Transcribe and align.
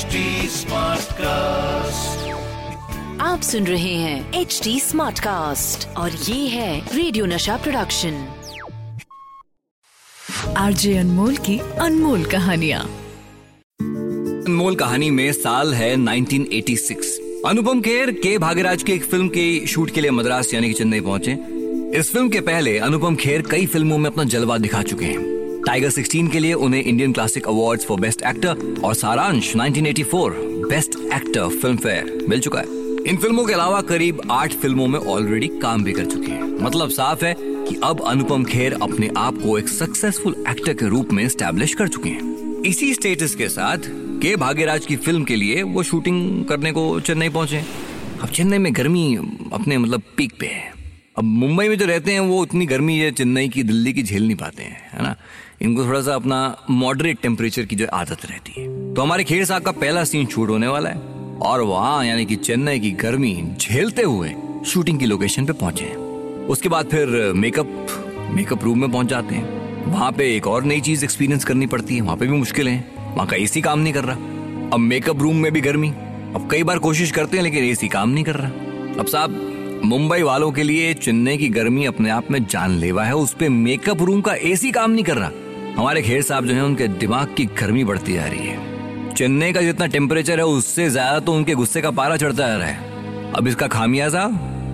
HD 0.00 0.06
cast 1.12 2.28
आप 3.20 3.40
सुन 3.40 3.66
रहे 3.66 3.94
हैं 3.94 4.40
एच 4.40 4.60
डी 4.64 4.80
स्मार्ट 4.80 5.18
कास्ट 5.18 5.96
और 5.96 6.10
ये 6.12 6.48
है 6.48 6.96
रेडियो 6.96 7.26
नशा 7.26 7.56
प्रोडक्शन 7.56 8.28
आरजे 10.56 10.96
अनमोल 10.96 11.36
की 11.36 11.58
अनमोल 11.58 12.24
कहानिया। 12.24 12.80
अनमोल 12.80 14.74
कहानी 14.74 15.10
में 15.10 15.32
साल 15.32 15.74
है 15.74 15.96
1986 15.96 17.42
अनुपम 17.46 17.80
खेर 17.80 18.10
के 18.10 18.38
भाग्यराज 18.38 18.82
की 18.82 18.92
एक 18.92 19.04
फ़िल्म 19.04 19.28
के 19.28 19.66
शूट 19.66 19.90
के 19.90 20.00
लिए 20.00 20.10
मद्रास 20.10 20.54
यानी 20.54 20.68
कि 20.68 20.74
चेन्नई 20.74 21.00
पहुँचे। 21.00 21.32
इस 21.98 22.12
फ़िल्म 22.12 22.28
के 22.28 22.40
पहले 22.40 22.78
अनुपम 22.78 23.16
खेर 23.16 23.42
कई 23.42 23.66
फ़िल्मों 23.66 23.98
में 23.98 24.10
अपना 24.10 24.24
जलवा 24.24 24.58
दिखा 24.58 24.82
चुके 24.82 25.04
हैं। 25.04 25.39
टाइगर 25.66 25.90
16 25.90 26.30
के 26.30 26.38
लिए 26.38 26.52
उन्हें 26.54 26.82
Indian 26.82 27.12
classic 27.12 27.46
awards 27.46 27.84
for 27.86 28.00
best 28.00 28.22
actor 28.22 28.80
और 28.84 28.94
Saaransh 28.94 29.54
1984 29.56 30.30
best 30.68 30.94
actor 31.14 31.48
film 31.48 31.76
fair 31.76 32.26
मिल 32.28 32.40
चुका 32.40 32.58
है। 32.58 32.78
इन 33.06 33.16
फ़िल्मों 33.16 33.44
के 33.44 33.52
अलावा 33.52 33.80
करीब 33.82 34.20
आठ 34.30 34.52
फ़िल्मों 34.52 34.86
में 34.88 34.98
ऑलरेडी 34.98 35.48
काम 35.62 35.84
भी 35.84 35.92
कर 35.92 36.04
चुके 36.04 36.32
हैं। 36.32 36.42
मतलब 36.62 36.90
साफ़ 36.90 37.24
है 37.24 37.34
कि 37.38 37.80
अब 37.84 38.00
अनुपम 38.00 38.44
खेर 38.44 38.78
अपने 38.82 39.10
आप 39.16 39.38
को 39.42 39.58
एक 39.58 39.68
सक्सेसफुल 39.68 40.44
एक्टर 40.48 40.74
के 40.74 40.86
रूप 40.86 41.12
में 41.12 41.28
स्टैब्लिश 41.28 41.74
कर 41.74 41.88
चुके 41.88 42.08
हैं। 42.08 42.62
इसी 42.62 42.92
स्टेटस 42.94 43.34
के 43.34 43.48
साथ 43.48 43.78
के 44.22 44.36
भाग्यराज 44.36 44.86
की 44.86 44.96
फ़िल्म 44.96 45.24
के 45.24 45.36
लिए 45.36 45.62
वो 45.62 45.82
शूटिंग 45.82 46.44
करने 46.44 46.72
को 46.72 47.00
चेन्नई 47.00 47.28
पहुँचे 47.28 47.64
अब 48.22 48.28
चेन्नई 48.28 48.58
में 48.58 48.74
गर्मी 48.76 49.14
अपने 49.52 49.78
मतलब 49.78 50.02
पीक 50.16 50.32
पे 50.40 50.46
है। 50.46 50.79
अब 51.20 51.24
मुंबई 51.24 51.68
में 51.68 51.78
जो 51.78 51.86
रहते 51.86 52.12
हैं, 52.12 52.20
वो 52.20 52.42
उतनी 52.42 52.66
गर्मी 52.66 52.98
है, 52.98 53.10
चेन्नई 53.10 53.48
की, 53.48 53.62
दिल्ली 53.62 53.92
की, 53.92 54.02
झेल 54.02 54.26
नहीं 54.26 54.36
पाते 54.36 54.62
हैं, 54.62 54.90
है 54.92 55.02
ना? 55.02 55.16
इनको 55.62 55.84
थोड़ा 55.84 56.02
सा 56.02 56.14
अपना 56.14 56.56
मॉडरेट 56.70 57.18
टेम्परेचर 57.22 57.62
की 57.62 57.76
जो 57.76 57.86
आदत 57.86 58.26
रहती 58.26 58.62
है। 58.62 58.94
तो 58.94 59.02
हमारे 59.02 59.24
खेर 59.24 59.44
साहब 59.44 59.62
का 59.62 59.70
पहला 59.70 60.04
सीन 60.04 60.26
शूट 60.26 60.48
होने 60.48 60.66
वाला 60.66 60.90
है। 60.90 60.96
और 61.42 61.60
वहाँ, 61.60 62.04
यानी 62.04 62.24
कि 62.24 62.36
चेन्नई 62.36 62.80
की 62.80 62.90
गर्मी 62.90 63.48
झेलते 63.60 64.02
हुए 64.02 64.34
शूटिंग 64.66 64.98
की 64.98 65.06
लोकेशन 65.06 65.46
पे 65.46 65.52
पहुँचे 65.52 65.84
हैं। 65.84 65.96
उसके 66.46 66.68
बाद 66.68 66.86
फिर 66.86 67.32
मेकअप 67.36 67.86
मेकअप 68.30 68.64
रूम 68.64 68.80
में 68.80 68.92
पहुँच 68.92 69.06
जाते 69.06 69.34
हैं। 69.34 69.48
वहाँ 69.86 70.12
पे 70.12 70.36
एक 70.36 70.46
और 70.46 70.64
नई 70.64 70.80
चीज़ 70.80 71.04
एक्सपीरियंस 71.04 71.44
करनी 71.44 71.66
पड़ती 71.66 71.94
है, 71.94 72.00
वहाँ 72.00 72.16
पे 72.16 72.26
भी 72.26 72.32
मुश्किल 72.32 72.68
है। 72.68 72.92
वहाँ 72.98 73.26
का 73.26 73.36
एसी 73.36 73.60
काम 73.60 73.78
नहीं 73.78 73.92
कर 73.92 74.04
रहा। 74.04 74.16
अब 74.72 74.78
मेकअप 74.78 75.18
रूम 75.18 75.36
में 75.36 75.52
भी 75.52 75.60
गर्मी। 75.60 75.88
अब 76.34 76.48
कई 76.50 76.62
बार 76.62 76.78
कोशिश 76.78 77.10
करते 77.10 77.36
हैं, 77.36 77.44
लेकिन 77.44 77.64
एसी 77.64 77.88
काम 77.88 78.10
नहीं 78.10 78.24
कर 78.24 78.34
रहा। 78.34 78.50
अब 79.00 79.06
साहब 79.06 79.49
मुंबई 79.84 80.22
वालों 80.22 80.50
के 80.52 80.62
लिए 80.62 80.92
चेन्नई 80.94 81.36
की 81.36 81.48
गर्मी 81.48 81.84
अपने 81.84 82.10
आप 82.10 82.30
में 82.30 82.44
जानलेवा 82.46 83.04
है। 83.04 83.14
उस 83.14 83.32
पे 83.34 83.48
मेकअप 83.48 84.02
रूम 84.02 84.20
का 84.20 84.34
एसी 84.34 84.70
काम 84.70 84.90
नहीं 84.90 85.04
कर 85.04 85.16
रहा। 85.16 85.30
हमारे 85.76 86.02
खेर 86.02 86.22
साहब 86.22 86.46
जो 86.46 86.54
है, 86.54 86.62
उनके 86.62 86.88
दिमाग 86.88 87.34
की 87.36 87.44
गर्मी 87.60 87.84
बढ़ती 87.84 88.12
जा 88.12 88.26
रही 88.26 88.46
है। 88.46 89.14
चेन्नई 89.14 89.52
का 89.52 89.60
जितना 89.60 89.86
टेम्परेचर 89.86 90.38
है, 90.38 90.44
उससे 90.44 90.88
ज़्यादा 90.90 91.18
तो 91.20 91.32
उनके 91.32 91.54
गुस्से 91.54 91.80
का 91.80 91.90
पारा 91.90 92.16
चढ़ता 92.16 92.46
जा 92.48 92.56
रहा 92.56 92.66
है। 92.66 93.32
अब 93.32 93.48
इसका 93.48 93.66
खामियाजा 93.68 94.26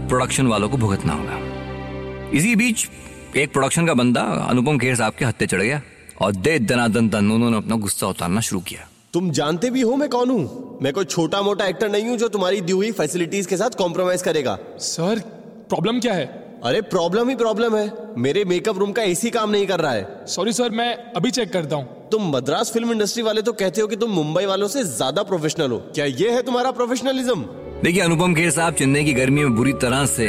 प्रोडक्शन 0.08 0.46
वालों 0.46 0.68
को 0.68 0.77
भुगतना 0.77 1.12
होगा। 1.12 2.30
इसी 2.30 2.56
बीच 2.56 2.88
एक 3.36 3.52
प्रोडक्शन 3.52 3.86
का 3.86 3.94
बंदा 3.94 4.22
अनुपम 4.48 4.78
खेर 4.78 4.94
साहब 4.94 5.12
के 5.12 5.24
हत्ते 5.24 5.46
चढ़ 5.46 5.62
गया 5.62 5.80
और 6.20 6.32
दे 6.32 6.58
दनादन 6.58 7.08
तन 7.08 7.30
उन्होंने 7.30 7.56
अपना 7.56 7.77
गुस्सा 7.77 8.06
उतारना 8.06 8.40
शुरू 8.40 8.60
किया। 8.60 8.88
तुम 9.17 9.31
जानते 9.31 9.69
भी 9.70 9.81
हो 9.81 9.95
मैं 9.97 10.09
कौन 10.09 10.31
हूँ? 10.31 10.78
मैं 10.83 10.92
कोई 10.92 11.05
छोटा 11.05 11.41
मोटा 11.42 11.67
एक्टर 11.67 11.89
नहीं 11.89 12.09
हूँ 12.09 12.17
जो 12.19 12.27
तुम्हारी 12.28 12.61
दी 12.61 12.72
हुई 12.72 12.91
फैसिलिटीज़ 12.92 13.47
के 13.48 13.56
साथ 13.56 13.77
कॉम्प्रोमाइज 13.78 14.23
करेगा। 14.23 14.56
सर 14.78 15.20
प्रॉब्लम 15.69 16.00
क्या 16.00 16.14
है? 16.14 16.27
अरे 16.64 16.81
प्रॉब्लम 16.84 17.28
ही 17.28 17.36
प्रॉब्लम 17.36 17.77
है। 17.77 17.92
मेरे 18.19 18.45
मेकअप 18.45 18.78
रूम 18.78 18.92
का 18.92 19.03
एसी 19.03 19.31
काम 19.31 19.50
नहीं 19.50 19.67
कर 19.67 19.81
रहा 19.81 19.92
है। 19.92 20.27
सॉरी 20.28 20.53
सर 20.53 20.70
मैं 20.73 20.95
अभी 21.17 21.31
चेक 21.31 21.53
करता 21.53 21.77
हूँ। 21.77 22.08
तुम 22.12 22.28
मद्रास 22.36 22.73
फ़िल्म 22.73 22.92
इंडस्ट्री 22.92 23.23
वाले 23.23 23.42
तो 23.42 23.53
कहते 23.55 23.81
हो 23.81 23.86
कि 23.86 23.97
तुम 23.97 24.11
मुंबई 24.11 24.45
वालों 24.45 24.69
से 24.69 24.84
ज़्यादा 24.84 25.23
प्रोफेशनल 25.23 25.70
हो। 25.70 25.78
क्या 25.95 26.05
ये 26.05 26.30
है 26.30 26.42
तुम्हारा 26.42 26.70
प्रोफेशनलिज्म 26.73 27.42
देखिए 27.83 28.03
अनुपम 28.03 28.34
खेर 28.34 28.51
साहब 28.51 28.75
चेन्नई 28.75 29.05
की 29.05 29.12
गर्मी 29.14 29.45
में 29.45 29.56
बुरी 29.56 29.73
तरह 29.83 30.06
से 30.08 30.28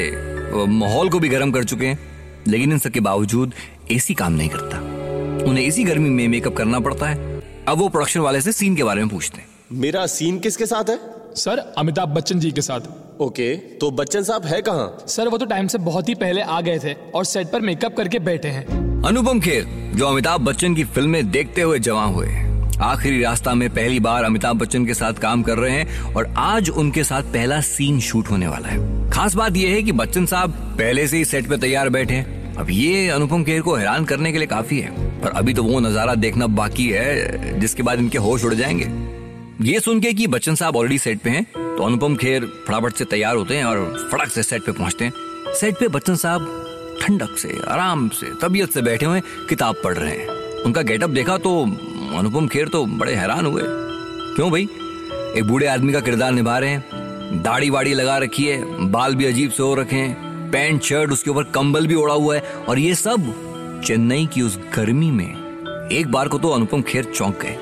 माहौल 0.69 1.09
को 1.09 1.19
भी 1.19 1.29
गर्म 1.29 1.51
कर 1.51 1.63
चुके 1.65 1.85
हैं। 1.85 1.99
लेकिन 2.47 2.71
इन 2.71 2.77
सबके 2.79 2.99
बावजूद 3.01 3.53
एसी 3.91 4.13
काम 4.13 4.33
नहीं 4.33 4.49
करता। 4.49 4.77
उन्हें 5.49 5.65
इसी 5.65 5.83
गर्मी 5.83 6.09
में 6.09 6.27
मेकअप 6.27 6.55
करना 6.55 6.79
पड़ता 6.79 7.05
है। 7.05 7.26
अब 7.67 7.77
वो 7.77 7.87
प्रोडक्शन 7.89 8.19
वाले 8.19 8.39
से 8.41 8.51
सीन 8.51 8.75
के 8.75 8.83
बारे 8.83 9.01
में 9.01 9.09
पूछते 9.09 9.37
हैं। 9.37 9.47
मेरा 9.71 10.05
सीन 10.07 10.37
किसके 10.39 10.65
साथ 10.65 10.89
है? 10.89 10.99
सर 11.35 11.57
अमिताभ 11.77 12.09
बच्चन 12.09 12.39
जी 12.39 12.51
के 12.51 12.61
साथ। 12.61 12.81
ओके 13.21 13.55
तो 13.77 13.89
बच्चन 13.91 14.23
साहब 14.23 14.45
है 14.45 14.61
कहाँ? 14.61 15.05
सर 15.07 15.27
वो 15.27 15.37
तो 15.37 15.45
टाइम 15.45 15.67
से 15.67 15.77
बहुत 15.77 16.09
ही 16.09 16.15
पहले 16.15 16.41
आ 16.41 16.59
गए 16.61 16.79
थे 16.79 16.93
और 17.15 17.25
सेट 17.25 17.51
पर 17.51 17.61
मेकअप 17.61 17.95
करके 17.97 18.19
बैठे 18.19 18.47
हैं। 18.47 18.65
अनुपम 19.03 19.39
खेर 19.39 19.65
जो 19.95 20.07
अमिताभ 20.07 20.41
बच्चन 20.41 20.75
की 20.75 20.83
फ़िल्में 20.83 21.29
देखते 21.31 21.61
हुए 21.61 21.79
जवां 21.79 22.07
हुए 22.13 22.27
आखिरी 22.81 23.21
रास्ता 23.23 23.53
में 23.53 23.69
पहली 23.69 23.99
बार 23.99 24.23
अमिताभ 24.23 24.57
बच्चन 24.57 24.85
के 24.85 24.93
साथ 24.93 25.13
काम 25.13 25.43
कर 25.43 25.57
रहे 25.57 25.71
हैं 25.71 26.13
और 26.13 26.33
आज 26.37 26.69
उनके 26.69 27.03
साथ 27.03 27.23
पहला 27.23 27.59
सीन 27.61 27.99
शूट 27.99 28.29
होने 28.31 28.47
वाला 28.47 28.67
है। 28.67 29.09
खास 29.11 29.35
बात 29.35 29.57
यह 29.57 29.73
है 29.73 29.83
कि 29.83 29.91
बच्चन 29.91 30.25
साहब 30.25 30.51
पहले 30.77 31.07
से 31.07 31.17
ही 31.17 31.25
सेट 31.25 31.49
पे 31.49 31.57
तैयार 31.57 31.89
बैठे 31.89 32.13
हैं। 32.13 32.55
अब 32.55 32.69
ये 32.69 33.07
अनुपम 33.09 33.43
खेर 33.43 33.61
को 33.61 33.75
हैरान 33.75 34.05
करने 34.05 34.31
के 34.31 34.37
लिए 34.37 34.47
काफ़ी 34.47 34.79
है। 34.79 35.06
पर 35.17 35.29
अभी 35.29 35.53
तो 35.53 35.63
वो 35.63 35.79
नज़ारा 35.79 36.15
देखना 36.15 36.47
बाकी 36.47 36.87
है, 36.89 37.59
जिसके 37.59 37.83
बाद 37.83 37.99
इनके 37.99 38.17
होश 38.17 38.45
उड़ 38.45 38.53
जाएँगे। 38.53 38.89
ये 39.63 39.79
सुन 39.79 39.99
के 39.99 40.13
कि 40.13 40.27
बच्चन 40.27 40.55
साहब 40.55 40.75
ऑलरेडी 40.75 40.97
सेट 40.97 41.21
पे 41.21 41.29
हैं 41.29 41.43
तो 41.53 41.83
अनुपम 41.83 42.15
खेर 42.15 42.45
फटाफट 42.67 42.93
से 42.93 43.05
तैयार 43.05 43.35
होते 43.35 43.57
हैं 43.57 43.65
और 43.65 44.09
फटक 44.11 44.31
से 44.31 44.43
सेट 44.43 44.65
पे 44.65 44.71
पहुँचते 44.71 45.05
हैं। 45.05 45.53
सेट 45.53 45.79
पे 45.79 45.87
बच्चन 45.87 46.15
साहब 46.15 46.97
ठंडक 47.01 47.37
से, 47.37 47.49
आराम 47.67 48.07
से, 48.09 48.27
तबीयत 48.41 48.71
से 48.71 48.81
बैठे 48.81 49.05
हुए 49.05 49.21
किताब 49.49 49.75
पढ़ 49.83 49.97
रहे 49.97 50.11
हैं। 50.11 50.63
उनका 50.65 50.81
गेटअप 50.81 51.09
देखा 51.09 51.37
तो 51.37 51.61
अनुपम 52.17 52.47
खेर 52.47 52.67
तो 52.67 52.85
बड़े 52.85 53.15
हैरान 53.15 53.45
हुए। 53.45 53.63
क्यों 53.65 54.51
भाई? 54.51 54.63
एक 55.37 55.43
बूढ़े 55.43 55.67
आदमी 55.67 55.93
का 55.93 55.99
किरदार 55.99 56.31
निभा 56.31 56.57
रहे 56.59 56.69
हैं, 56.69 57.41
दाढ़ी 57.43 57.69
वाड़ी 57.69 57.93
लगा 57.93 58.17
रखी 58.17 58.45
है, 58.45 58.89
बाल 58.91 59.15
भी 59.15 59.25
अजीब 59.25 59.51
से 59.51 59.63
हो 59.63 59.73
रखे 59.75 59.95
हैं, 59.95 60.49
पैंट, 60.51 60.81
शर्ट, 60.81 61.11
उसके 61.11 61.29
ऊपर 61.29 61.43
कंबल 61.43 61.87
भी 61.87 61.95
ओढ़ा 61.95 62.13
हुआ 62.13 62.35
है, 62.35 62.41
और 62.69 62.79
ये 62.79 62.95
सब 62.95 63.33
चेन्नई 63.77 64.25
की 64.25 64.41
उस 64.41 64.57
गर्मी 64.75 65.11
में 65.11 65.89
एक 65.91 66.11
बार 66.11 66.27
को 66.27 66.37
तो 66.37 66.49
अनुपम 66.49 66.81
खेर 66.81 67.03
चौंक 67.05 67.39
गए 67.41 67.57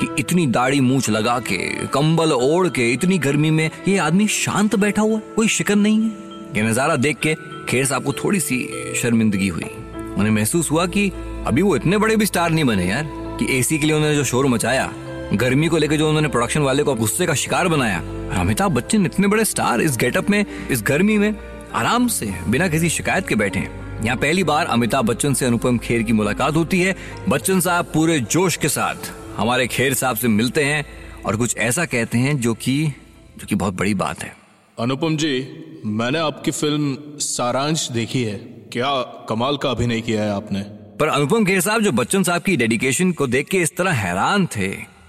कि 0.00 0.08
इतनी 0.18 0.46
दाढ़ी 0.46 0.80
मूछ 0.80 1.08
लगा 1.10 1.38
के, 1.40 1.56
कंबल 1.86 2.32
ओढ़ 2.32 2.68
के, 2.68 2.92
इतनी 2.92 3.18
गर्मी 3.18 3.50
में 3.50 3.70
ये 3.88 3.96
आदमी 3.98 4.26
शांत 4.28 4.76
बैठा 4.76 5.02
हुआ 5.02 5.20
कोई 5.36 5.48
शिकन 5.48 5.78
नहीं 5.78 6.00
है। 6.00 6.56
ये 6.56 6.62
नज़ारा 6.62 6.96
देख 6.96 7.18
के 7.18 7.34
खेर 7.68 7.84
साहब 7.84 8.04
को 8.04 8.12
थोड़ी 8.14 8.40
सी 8.40 8.58
शर्मिंदगी 8.96 9.48
हुई। 9.48 9.70
उन्हें 10.16 10.30
महसूस 10.30 10.70
हुआ 10.70 10.86
कि 10.86 11.10
अभी 11.46 11.62
वो 11.62 11.74
इतने 11.76 11.98
बड़े 11.98 12.16
भी 12.16 12.26
स्टार 12.26 12.50
नहीं 12.50 12.64
बने 12.64 12.86
यार, 12.86 13.04
कि 13.40 13.58
एसी 13.58 13.78
के 13.78 13.86
लिए 13.86 13.96
उन्होंने 13.96 14.16
जो 14.16 14.24
शोर 14.24 14.46
मचाया, 14.46 14.90
गर्मी 15.34 15.68
को 15.68 15.76
लेकर 15.76 15.96
जो 15.96 16.08
उन्होंने 16.08 16.28
प्रोडक्शन 16.28 16.60
वाले 16.60 16.82
को 16.82 16.94
गुस्से 16.94 17.26
का 17.26 17.34
शिकार 17.34 17.68
बनाया 17.68 17.98
अमिताभ 18.40 18.72
बच्चन 18.72 19.06
इतने 19.06 19.28
बड़े 19.28 19.44
स्टार 19.44 19.80
इस 19.80 19.96
गेटअप 19.96 20.30
में, 20.30 20.44
इस 20.70 20.82
गर्मी 20.82 21.18
में 21.18 21.34
आराम 21.74 22.06
से, 22.08 22.34
बिना 22.48 22.68
किसी 22.68 22.88
शिकायत 22.88 23.28
के 23.28 23.34
बैठे 23.34 23.58
हैं। 23.58 23.77
यहाँ 24.04 24.16
पहली 24.16 24.44
बार 24.44 24.66
अमिताभ 24.66 25.04
बच्चन 25.04 25.34
से 25.34 25.46
अनुपम 25.46 25.78
खेर 25.78 26.02
की 26.02 26.12
मुलाकात 26.12 26.56
होती 26.56 26.80
है। 26.80 26.96
बच्चन 27.28 27.60
साहब 27.60 27.84
पूरे 27.84 28.20
जोश 28.20 28.56
के 28.56 28.68
साथ 28.68 29.10
हमारे 29.36 29.66
खेर 29.66 29.94
साहब 29.94 30.16
से 30.16 30.28
मिलते 30.28 30.64
हैं 30.64 30.84
और 31.26 31.36
कुछ 31.36 31.56
ऐसा 31.56 31.84
कहते 31.84 32.18
हैं 32.18 32.40
जो 32.40 32.54
कि 32.54 32.92
जो 33.38 33.46
कि 33.46 33.54
बहुत 33.54 33.74
बड़ी 33.74 33.94
बात 33.94 34.22
है। 34.22 34.36
अनुपम 34.78 35.16
जी 35.16 35.48
मैंने 35.84 36.18
आपकी 36.18 36.50
फ़िल्म 36.50 36.96
सारांश 37.18 37.88
देखी 37.90 38.24
है। 38.24 38.38
क्या 38.72 39.02
कमाल 39.28 39.56
का 39.56 39.70
अभिनय 39.70 40.00
किया 40.00 40.22
है 40.22 40.30
आपने। 40.30 40.60
पर 41.00 41.08
अनुपम 41.08 41.44
खेर 41.44 41.60
साहब 41.60 41.82
जो 41.82 41.92
बच्चन 41.92 42.22
साहब 42.22 42.42
की 42.42 42.56
डेडिकेशन 42.56 43.12
को 43.12 43.26
देख 43.26 43.48
के 43.48 43.58
इस 43.58 43.76
तरह 43.76 43.90
हैरान 43.90 44.46
थे 44.46 44.68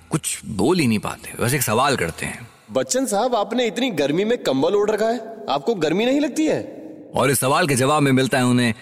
कुछ 0.09 0.45
बोल 0.45 0.79
ही 0.79 0.87
नहीं 0.87 0.99
पाते। 0.99 1.43
बस 1.43 1.53
एक 1.53 1.61
सवाल 1.61 1.95
करते 1.95 2.25
हैं। 2.25 2.47
बच्चन 2.71 3.05
साहब 3.05 3.35
आपने 3.35 3.67
इतनी 3.67 3.89
गर्मी 3.89 4.25
में 4.25 4.37
कंबल 4.37 4.75
ओढ़ 4.75 4.91
रखा 4.91 5.05
है? 5.05 5.45
आपको 5.49 5.75
गर्मी 5.75 6.05
नहीं 6.05 6.19
लगती 6.19 6.45
है? 6.45 6.78
और 7.15 7.31
इस 7.31 7.39
सवाल 7.39 7.67
के 7.67 7.75
जवाब 7.75 8.03
में 8.03 8.11
मिलता 8.11 8.37
है 8.37 8.45
उन्हें 8.45 8.73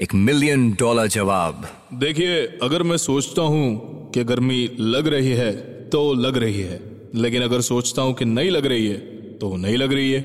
एक 0.00 0.14
मिलियन 0.14 0.70
डॉलर 0.72 1.06
जवाब। 1.06 1.66
देखिए 1.94 2.42
अगर 2.62 2.82
मैं 2.82 2.96
सोचता 2.96 3.42
हूँ 3.42 4.10
कि 4.14 4.24
गर्मी 4.24 4.68
लग 4.80 5.08
रही 5.08 5.32
है 5.32 5.52
तो 5.90 6.12
लग 6.14 6.36
रही 6.36 6.60
है। 6.60 6.80
लेकिन 7.14 7.42
अगर 7.42 7.60
सोचता 7.60 8.02
हूँ 8.02 8.14
कि 8.14 8.24
नहीं 8.24 8.50
लग 8.50 8.66
रही 8.66 8.86
है 8.86 8.96
तो 9.38 9.56
नहीं 9.56 9.76
लग 9.76 9.92
रही 9.92 10.12
है। 10.12 10.20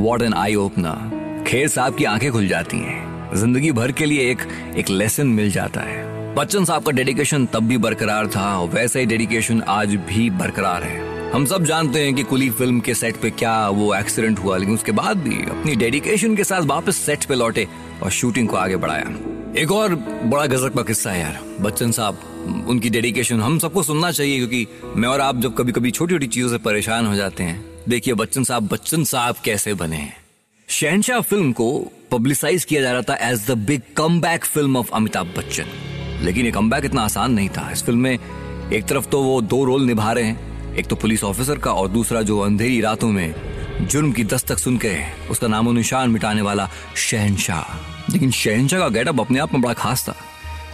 What 0.00 0.22
an 0.22 0.34
eye 0.34 0.54
opener 0.54 1.44
Kher 1.46 1.68
साहब 1.68 1.94
की 1.94 2.04
आँखें 2.04 2.30
खुल 2.32 2.48
जाती 2.48 2.76
हैं। 2.76 3.34
ज़िंदगी 3.34 3.72
भर 3.72 3.92
के 3.92 4.06
लिए 4.06 4.30
एक 4.30 4.46
एक 4.76 4.90
लेसन 4.90 5.26
मिल 5.26 5.50
जाता 5.50 5.80
है। 5.80 6.34
बच्चन 6.34 6.64
साहब 6.64 6.82
का 6.82 6.92
डेडिकेशन 6.92 7.46
तब 7.46 7.62
भी 7.62 7.76
बरकरार 7.78 8.26
था 8.26 8.58
और 8.58 8.68
वैसा 8.68 8.98
ही 8.98 9.06
डेडिकेशन 9.06 9.62
आज 9.68 9.94
भी 10.08 10.28
बरकरार 10.30 10.82
है। 10.82 11.17
हम 11.32 11.44
सब 11.46 11.64
जानते 11.64 12.00
हैं 12.00 12.14
कि 12.14 12.22
कुली 12.22 12.48
फ़िल्म 12.50 12.80
के 12.80 12.94
सेट 12.94 13.16
पे 13.16 13.30
क्या 13.30 13.68
वो 13.68 13.94
एक्सीडेंट 13.94 14.38
हुआ, 14.38 14.56
लेकिन 14.56 14.74
उसके 14.74 14.92
बाद 14.92 15.16
भी 15.16 15.36
अपनी 15.50 15.74
डेडिकेशन 15.76 16.36
के 16.36 16.44
साथ 16.44 16.62
वापस 16.66 16.96
सेट 16.96 17.24
पे 17.24 17.34
लौटे 17.34 17.66
और 18.02 18.10
शूटिंग 18.10 18.48
को 18.48 18.56
आगे 18.56 18.76
बढ़ाया। 18.76 19.52
एक 19.56 19.72
और 19.72 19.94
बड़ा 19.94 20.46
गजब 20.46 20.74
का 20.74 20.82
किस्सा 20.82 21.10
है 21.10 21.20
यार। 21.20 21.38
बच्चन 21.60 21.90
साहब, 21.90 22.64
उनकी 22.68 22.90
डेडिकेशन 22.90 23.40
हम 23.40 23.58
सबको 23.58 23.82
सुनना 23.82 24.10
चाहिए, 24.10 24.36
क्योंकि 24.38 24.66
मैं 24.96 25.08
और 25.08 25.20
आप 25.20 25.40
जब 25.40 25.56
कभी 25.56 25.72
कभी 25.72 25.90
छोटी 25.90 26.14
छोटी 26.14 26.26
चीज़ों 26.26 26.48
से 26.48 26.58
परेशान 26.60 27.06
हो 27.06 27.14
जाते 27.14 27.42
हैं, 27.42 27.64
देखिए 27.88 28.14
बच्चन 28.14 28.44
साहब 28.44 28.68
बच्चन 28.68 29.04
साहब 29.04 29.36
कैसे 29.44 29.74
बने 29.74 29.96
हैं। 29.96 30.16
शहनशाह 30.68 31.20
फ़िल्म 31.20 31.52
को 31.52 31.70
पब्लिसाइज 32.10 32.64
किया 32.64 32.82
जा 32.82 32.92
रहा 32.92 33.02
था 33.02 33.16
as 33.28 33.46
the 33.46 33.58
big 33.68 33.82
come 33.96 34.20
film 34.44 34.76
of 34.76 34.90
Amitabh 34.94 35.34
Bachchan 35.36 36.24
लेकिन 36.24 36.46
ये 36.46 36.52
कम 36.52 36.74
इतना 36.76 37.02
आसान 37.02 37.32
नहीं 37.32 37.48
था। 37.48 37.70
इस 37.72 37.84
फ़िल्म 37.84 37.98
में 37.98 38.18
एक 38.72 38.84
तरफ़ 38.84 39.06
तो 39.06 39.22
वो 39.22 39.40
दो 39.42 39.64
रोल 39.64 39.84
निभा 39.84 40.12
रहे 40.12 40.24
हैं 40.24 40.47
एक 40.78 40.86
तो 40.86 40.96
पुलिस 40.96 41.22
ऑफिसर 41.24 41.58
का 41.58 41.72
और 41.72 41.88
दूसरा 41.88 42.22
जो 42.22 42.38
अंधेरी 42.38 42.80
रातों 42.80 43.08
में 43.08 43.34
जुर्म 43.82 44.12
की 44.12 44.24
दस्तक 44.24 44.58
सुन 44.58 44.76
के 44.76 44.94
उसका 45.30 45.46
नामो 45.46 45.72
निशान 45.72 46.10
मिटाने 46.10 46.42
वाला 46.42 46.68
शहनशाह। 46.96 48.12
लेकिन 48.12 48.30
शहनशाह 48.30 48.80
का 48.80 48.88
गेटअप 48.88 49.20
अपने 49.20 49.38
आप 49.38 49.52
में 49.52 49.62
बड़ा 49.62 49.74
खास 49.74 50.08
था। 50.08 50.14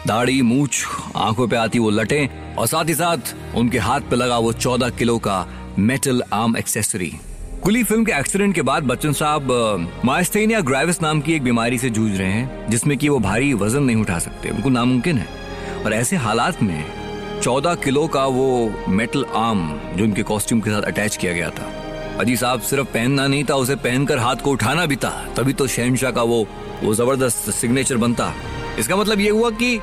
दाढ़ी, 0.06 0.40
मूछ, 0.42 0.84
आँखों 1.16 1.48
पे 1.48 1.56
आती 1.56 1.78
वो 1.78 1.90
लटे 1.90 2.28
और 2.58 2.66
साथ 2.66 2.84
ही 2.84 2.94
साथ 2.94 3.34
उनके 3.54 3.78
हाथ 3.78 4.00
पे 4.00 4.16
लगा 4.16 4.38
वो 4.38 4.52
चौदह 4.52 4.90
किलो 4.90 5.18
का 5.18 5.46
metal 5.78 6.22
arm 6.32 6.56
accessory 6.56 7.12
Coolie 7.62 7.82
film 7.84 8.04
के 8.04 8.12
एक्सीडेंट 8.12 8.54
के 8.54 8.62
बाद 8.62 8.82
बच्चन 8.82 9.12
साहब 9.12 9.92
माइस्थेनिया 10.04 10.60
ग्राविस 10.60 11.00
नाम 11.02 11.20
की 11.20 11.32
एक 11.32 11.42
बीमारी 11.42 11.78
से 11.78 11.90
जूझ 11.90 12.12
रहे 12.12 12.32
हैं, 12.32 12.70
जिसमें 12.70 12.96
कि 12.98 13.08
वो 13.08 13.18
भारी 13.18 13.52
वज़न 13.54 13.82
नहीं 13.82 13.96
उठा 13.96 14.18
सकते, 14.18 14.50
उनको 14.50 14.68
नामुमकिन 14.68 15.18
है। 15.18 15.28
और 15.84 15.92
ऐसे 15.92 16.16
हालात 16.16 16.62
में 16.62 17.03
चौदह 17.44 17.74
किलो 17.74 18.06
का 18.08 18.24
वो 18.26 18.44
मेटल 18.88 19.24
आर्म 19.36 19.58
जो 19.96 20.04
उनके 20.04 20.22
कॉस्ट्यूम 20.22 20.60
के 20.60 20.70
साथ 20.70 20.82
अटैच 20.82 21.16
किया 21.16 21.32
गया 21.32 21.48
था। 21.50 21.66
अजी 22.20 22.36
साहब 22.36 22.60
सिर्फ़ 22.60 22.86
पहनना 22.86 23.26
नहीं 23.26 23.44
था, 23.44 23.54
उसे 23.54 23.74
पहनकर 23.76 24.18
हाथ 24.18 24.36
को 24.36 24.50
उठाना 24.50 24.86
भी 24.86 24.96
था। 24.96 25.10
तभी 25.36 25.52
तो 25.52 25.66
शहनशाह 25.66 26.10
का 26.10 26.22
वो 26.22 26.46
वो 26.82 26.94
ज़बरदस्त 26.94 27.50
सिग्नेचर 27.50 27.96
बनता। 27.96 28.32
इसका 28.78 28.96
मतलब 28.96 29.20
ये 29.20 29.28
हुआ 29.30 29.50
कि 29.52 29.76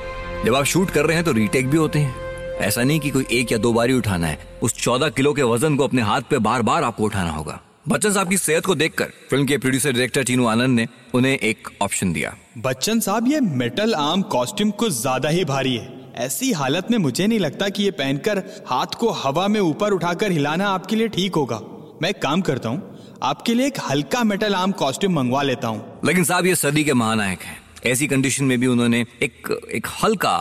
जब 0.45 0.55
आप 0.55 0.65
शूट 0.65 0.89
कर 0.89 1.05
रहे 1.05 1.15
हैं 1.15 1.25
तो 1.25 1.31
रीटेक 1.31 1.69
भी 1.69 1.77
होते 1.77 1.99
हैं। 1.99 2.57
ऐसा 2.59 2.83
नहीं 2.83 2.99
कि 2.99 3.09
कोई 3.09 3.27
एक 3.31 3.51
या 3.51 3.57
दो 3.57 3.73
बार 3.73 3.91
उठाना 3.91 4.27
है। 4.27 4.39
उस 4.63 4.73
चौदह 4.73 5.09
किलो 5.11 5.33
के 5.33 5.43
वज़न 5.43 5.77
को 5.77 5.83
अपने 5.83 6.01
हाथ 6.01 6.21
पे 6.21 6.37
बार 6.39 6.61
बार 6.63 6.83
आपको 6.83 7.03
उठाना 7.03 7.31
होगा। 7.31 7.59
बच्चन 7.87 8.11
साहब 8.11 8.29
की 8.29 8.37
सेहत 8.39 8.65
को 8.65 8.75
देखकर 8.75 9.13
फ़िल्म 9.29 9.45
के 9.45 9.57
प्रोड्यूसर 9.57 9.91
डायरेक्टर 9.91 10.23
टीनू 10.23 10.47
आनंद 10.47 10.79
ने 10.79 10.87
उन्हें 11.13 11.37
एक 11.37 11.69
ऑप्शन 11.81 12.13
दिया। 12.13 12.35
बच्चन 12.57 12.99
साहब, 12.99 13.27
ये 13.27 13.39
मेटल 13.39 13.93
आर्म 13.93 14.21
कॉस्ट्यूम 14.31 14.71
कुछ 14.71 15.01
ज़्यादा 15.01 15.29
ही 15.29 15.45
भारी 15.45 15.77
है। 15.77 16.00
ऐसी 16.21 16.51
हालत 16.51 16.87
में 16.91 16.97
मुझे 16.97 17.25
नहीं 17.27 17.39
लगता 17.39 17.67
कि 17.69 17.83
ये 17.83 17.91
पहनकर 17.91 18.37
हाथ 18.67 18.95
को 18.99 19.09
हवा 19.11 19.47
में 19.47 19.59
ऊपर 19.59 19.91
उठाकर 19.91 20.31
हिलाना 20.31 20.67
आपके 20.69 20.95
लिए 20.95 21.07
ठीक 21.07 21.35
होगा। 21.35 21.59
मैं 22.01 22.09
एक 22.09 22.21
काम 22.21 22.41
करता 22.41 22.69
हूँ 22.69 22.97
आपके 23.23 23.53
लिए 23.53 23.67
एक 23.67 23.79
हल्का 23.89 24.23
मेटल 24.23 24.55
आर्म 24.55 24.71
कॉस्ट्यूम 24.71 25.13
मंगवा 25.13 25.41
लेता 25.41 25.67
हूँ। 25.67 25.99
लेकिन 26.05 26.23
साहब 26.23 26.45
ये 26.45 26.55
सदी 26.55 26.83
के 26.83 26.93
महानायक 26.93 27.39
हैं। 27.39 27.57
ऐसी 27.85 28.07
कंडीशन 28.07 28.45
में 28.45 28.59
भी 28.59 28.67
उन्होंने 28.67 29.05
एक 29.21 29.49
एक 29.73 29.87
हल्का 30.03 30.35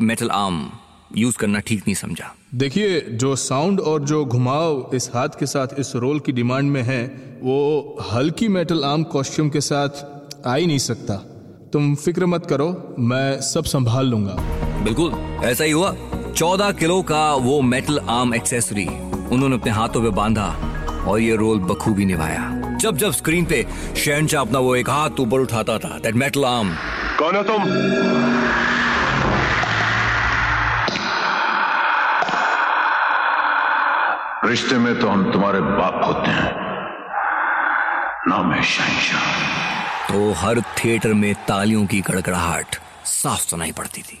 मेटल 0.00 0.30
आर्म 0.30 0.60
यूज़ 1.16 1.38
करना 1.38 1.60
ठीक 1.60 1.80
नहीं 1.80 1.94
समझा। 1.94 2.34
देखिए 2.54 3.00
जो 3.00 3.34
साउंड 3.36 3.80
और 3.80 4.04
जो 4.04 4.24
घुमाव 4.24 4.90
इस 4.94 5.10
हाथ 5.14 5.38
के 5.40 5.46
साथ 5.46 5.78
इस 5.78 5.94
रोल 5.96 6.20
की 6.20 6.32
डिमांड 6.32 6.70
में 6.70 6.82
है 6.82 7.02
वो 7.42 7.56
हल्की 8.12 8.48
मेटल 8.48 8.84
आर्म 8.84 9.02
कॉस्ट्यूम 9.14 9.48
के 9.48 9.60
साथ 9.60 10.46
आ 10.46 10.54
ही 10.54 10.66
नहीं 10.66 10.78
सकता। 10.78 11.16
तुम 11.72 11.94
फ़िक्र 11.94 12.26
मत 12.26 12.46
करो 12.46 12.68
मैं 12.98 13.40
सब 13.42 13.64
संभाल 13.64 14.06
लूँगा। 14.06 14.36
बिल्कुल 14.84 15.12
ऐसा 15.44 15.64
ही 15.64 15.70
हुआ। 15.70 15.94
चौदह 16.36 16.70
किलो 16.72 17.00
का 17.02 17.32
वो 17.40 17.60
मेटल 17.62 17.98
आर्म 18.10 18.34
एक्सेसरी 18.34 18.86
उन्होंने 18.86 19.56
अपने 19.56 19.72
हाथों 19.72 20.02
पे 20.02 20.10
बांधा 20.10 20.46
और 21.08 21.20
ये 21.20 21.36
रोल 21.36 21.58
बखूबी 21.60 22.04
निभाया। 22.04 22.50
जब 22.80 22.96
जब 22.96 23.12
स्क्रीन 23.12 23.44
पे 23.44 23.66
शहनशाह 23.96 24.40
अपना 24.40 24.58
वो 24.58 24.74
एक 24.76 24.90
हाथ 24.90 25.20
ऊपर 25.20 25.40
उठाता 25.40 25.78
था 25.78 25.98
दैट 25.98 26.14
मेटल 26.14 26.44
आर्म 26.44 26.74
कौन 27.18 27.36
हो 27.36 27.42
तुम? 27.42 27.62
रिश्ते 34.48 34.78
में 34.78 34.98
तो 35.00 35.08
हम 35.08 35.30
तुम्हारे 35.32 35.60
बाप 35.60 36.00
होते 36.04 36.30
हैं। 36.30 36.52
नाम 38.28 38.52
है 38.52 38.62
शहनशाह। 38.62 40.08
तो 40.08 40.32
हर 40.32 40.60
थिएटर 40.78 41.14
में 41.14 41.34
तालियों 41.48 41.86
की 41.86 42.00
गड़गड़ाहट 42.00 42.76
साफ़ 43.06 43.40
सुनाई 43.40 43.72
पड़ती 43.72 44.02
थी। 44.02 44.20